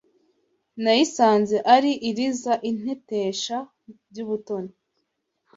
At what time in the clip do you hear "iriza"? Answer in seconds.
2.09-2.53